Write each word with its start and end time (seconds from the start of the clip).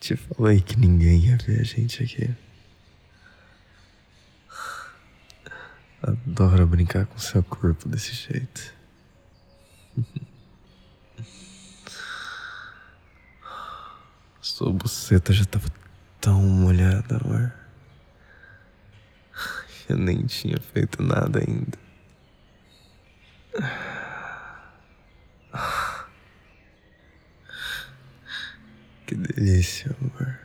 Te 0.00 0.16
falei 0.16 0.60
que 0.62 0.76
ninguém 0.78 1.26
ia 1.26 1.36
ver 1.36 1.60
a 1.60 1.62
gente 1.62 2.02
aqui. 2.02 2.34
Adoro 6.02 6.66
brincar 6.66 7.04
com 7.04 7.18
seu 7.18 7.42
corpo 7.42 7.86
desse 7.86 8.14
jeito. 8.14 8.74
Sua 14.40 14.72
buceta 14.72 15.34
já 15.34 15.44
tava 15.44 15.68
tão 16.18 16.40
molhada, 16.40 17.18
amor. 17.18 17.52
Eu 19.86 19.98
nem 19.98 20.24
tinha 20.24 20.58
feito 20.58 21.02
nada 21.02 21.40
ainda. 21.40 21.78
Que 29.06 29.14
delícia, 29.40 29.96
amor. 29.98 30.38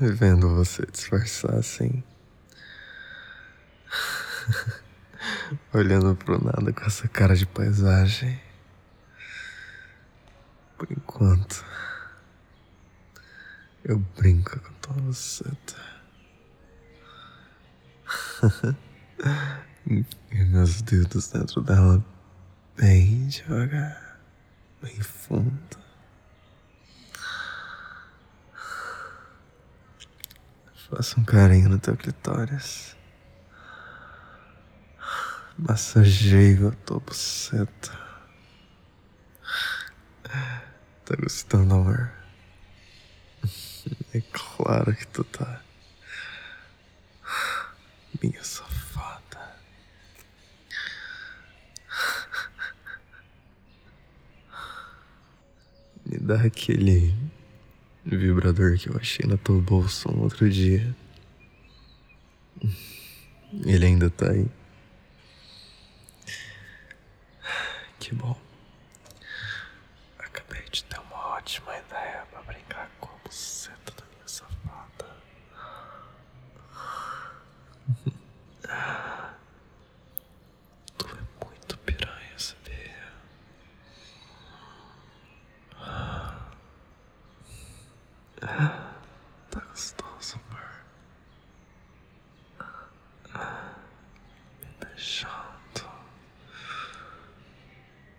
Vendo 0.00 0.56
você 0.56 0.84
disfarçar 0.86 1.54
assim. 1.54 2.02
Olhando 5.72 6.16
pro 6.16 6.42
nada 6.44 6.72
com 6.72 6.84
essa 6.84 7.06
cara 7.06 7.36
de 7.36 7.46
paisagem. 7.46 8.42
Por 10.76 10.90
enquanto, 10.90 11.64
eu 13.84 14.00
brinco 14.18 14.58
com 14.58 14.72
tua 14.74 14.94
buceta. 14.94 15.76
e 19.86 20.04
meus 20.44 20.82
dedos 20.82 21.28
dentro 21.28 21.60
dela 21.60 22.04
bem 22.76 23.28
devagar, 23.28 24.18
bem 24.82 25.00
fundo. 25.00 25.79
Faça 30.90 31.20
um 31.20 31.24
carinho 31.24 31.68
no 31.68 31.78
teu 31.78 31.96
clitóris. 31.96 32.96
Massageio 35.56 36.68
a 36.68 36.72
tua 36.72 36.98
buceta. 36.98 37.92
Tá 41.04 41.14
gostando, 41.16 41.74
amor? 41.74 42.10
É 44.12 44.20
claro 44.32 44.92
que 44.94 45.06
tu 45.06 45.22
tá. 45.22 45.62
Minha 48.20 48.42
safada. 48.42 49.56
Me 56.04 56.18
dá 56.18 56.42
aquele 56.42 57.14
vibrador 58.16 58.76
que 58.78 58.88
eu 58.88 58.96
achei 58.96 59.26
na 59.26 59.36
tua 59.36 59.60
bolsa 59.60 60.10
um 60.10 60.20
outro 60.22 60.48
dia. 60.50 60.94
Ele 63.64 63.86
ainda 63.86 64.10
tá 64.10 64.30
aí. 64.30 64.46
Que 67.98 68.14
bom. 68.14 68.36
Acabei 70.18 70.62
de 70.70 70.84
ter 70.84 70.98
uma 71.00 71.36
ótima 71.36 71.76
ideia 71.76 72.24
pra 72.30 72.42
brincar 72.42 72.90
com 73.00 73.08
a 73.08 73.18
buceta 73.24 73.92
da 73.96 74.04
minha 74.14 74.26
safada. 74.28 75.16
Tu 80.98 81.06
é 81.06 81.44
muito 81.44 81.78
piranha, 81.78 82.38
sabia? 82.38 83.12
Tá 88.40 89.60
gostoso, 89.68 90.40
amor. 90.48 90.70
Me 94.60 94.66
beijando. 94.78 95.90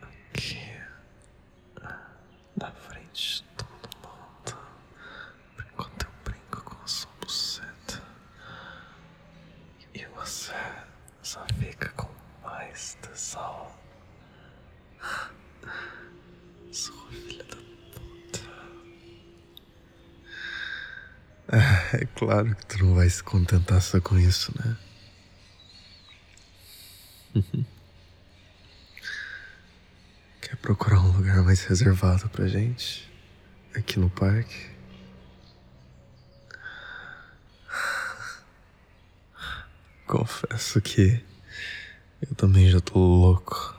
Aqui. 0.02 0.82
Na 2.56 2.72
frente 2.72 3.42
de 3.42 3.44
todo 3.58 3.90
mundo. 4.08 4.58
Enquanto 5.60 6.06
eu 6.06 6.12
brinco 6.24 6.62
com 6.64 6.84
a 6.84 6.88
sua 6.88 7.12
buceta. 7.20 8.02
E 9.94 10.06
você 10.06 10.54
só 11.24 11.46
fica 11.60 11.90
com 11.90 12.10
mais 12.44 12.96
tesão. 13.02 13.72
Sua 16.72 17.08
filha 17.10 17.44
da 17.44 17.56
puta. 17.56 18.40
Ah, 21.54 21.81
É 21.94 22.06
claro 22.16 22.56
que 22.56 22.66
tu 22.66 22.86
não 22.86 22.96
vai 22.96 23.10
se 23.10 23.22
contentar 23.22 23.82
só 23.82 24.00
com 24.00 24.18
isso, 24.18 24.54
né? 24.58 24.78
Quer 30.42 30.56
procurar 30.58 31.02
um 31.02 31.12
lugar 31.12 31.44
mais 31.44 31.64
reservado 31.66 32.30
pra 32.30 32.48
gente? 32.48 33.12
Aqui 33.76 34.00
no 34.00 34.10
parque? 34.10 34.72
Confesso 40.08 40.82
que 40.82 41.22
eu 42.22 42.34
também 42.36 42.70
já 42.70 42.80
tô 42.80 43.00
louco 43.00 43.76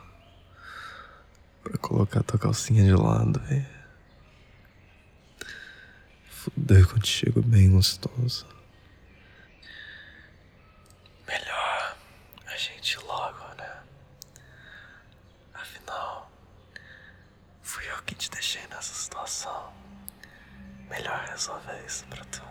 pra 1.63 1.79
colocar 1.79 2.23
tua 2.23 2.39
calcinha 2.39 2.85
de 2.85 2.93
lado 2.93 3.41
e 3.51 3.82
fuder 6.43 6.89
contigo 6.89 7.41
bem 7.41 7.71
gostoso. 7.71 8.45
Melhor 11.25 11.97
a 12.47 12.57
gente 12.57 12.95
ir 12.95 13.05
logo, 13.05 13.55
né? 13.55 13.83
Afinal, 15.55 16.33
fui 17.63 17.89
eu 17.89 18.03
que 18.03 18.17
te 18.17 18.29
deixei 18.29 18.67
nessa 18.67 18.93
situação. 18.93 19.73
Melhor 20.91 21.25
resolver 21.27 21.81
isso 21.87 22.05
pra 22.07 22.25
tu. 22.25 22.43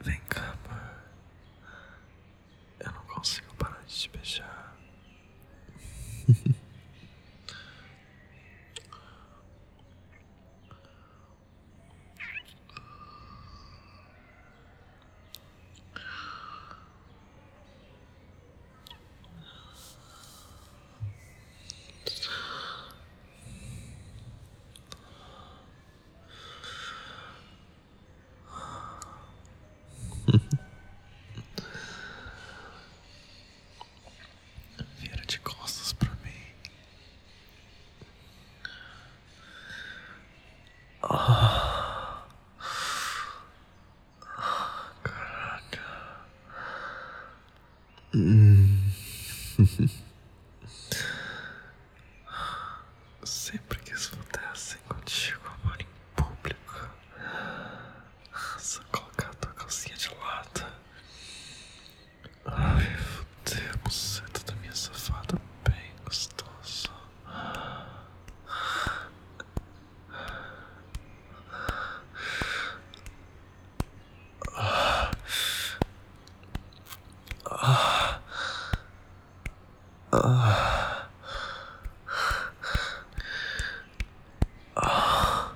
Vem 0.00 0.20
cá, 0.28 0.56
amor. 0.66 0.90
Eu 2.80 2.90
não 2.90 3.02
consigo 3.06 3.54
parar 3.54 3.82
de 3.86 3.94
te 3.94 4.08
beijar. 4.10 4.58
Vira 34.98 35.24
de 35.26 35.38
costas 35.40 35.92
pra 35.92 36.10
mim. 36.24 36.32
Ah. 41.10 42.22
Caraca. 45.02 45.80
Hum. 48.14 48.78
Sempre 53.24 53.78
Ah. 77.50 78.20
Ah. 80.12 81.08
Ah. 84.76 85.54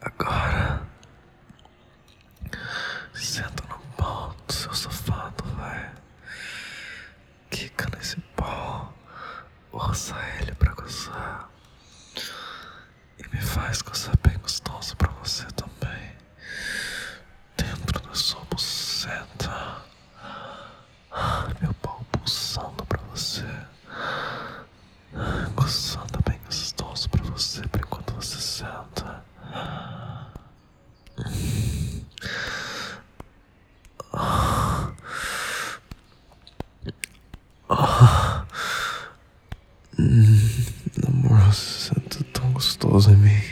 Agora 0.00 0.80
senta 3.14 3.64
no 3.68 3.78
pau 3.96 4.34
do 4.46 4.52
seu 4.52 4.72
sofá, 4.72 5.32
vai. 5.56 5.90
Quica 7.50 7.88
nesse 7.96 8.20
pau, 8.36 8.94
orça 9.72 10.14
gostoso 42.98 43.12
em 43.12 43.16
mim. 43.16 43.42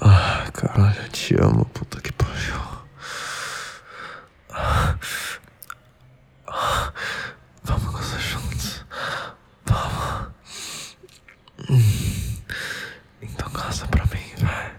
Ah, 0.00 0.50
caralho, 0.52 1.00
eu 1.00 1.08
te 1.10 1.34
amo, 1.40 1.64
puta 1.66 2.00
que 2.00 2.12
pariu. 2.12 2.60
Vamos 7.62 7.92
gozar 7.92 8.20
juntos. 8.20 8.84
Vamos. 9.64 10.96
Então 13.22 13.50
casa 13.50 13.86
pra 13.86 14.04
mim, 14.06 14.34
vai. 14.40 14.74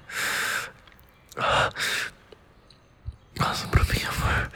Casa 3.36 3.68
pra 3.68 3.84
mim, 3.86 4.02
amor. 4.04 4.52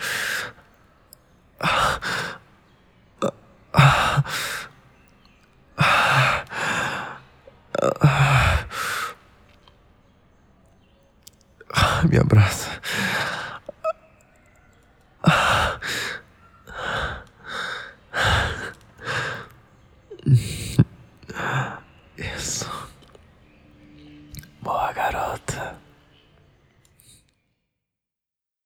Me 12.09 12.17
abraça. 12.17 12.69